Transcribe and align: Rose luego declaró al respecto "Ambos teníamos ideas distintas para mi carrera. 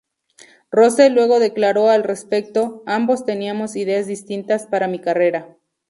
Rose 0.71 1.11
luego 1.11 1.37
declaró 1.39 1.91
al 1.91 2.01
respecto 2.03 2.81
"Ambos 2.87 3.23
teníamos 3.23 3.75
ideas 3.75 4.07
distintas 4.07 4.65
para 4.65 4.87
mi 4.87 4.97
carrera. 4.99 5.55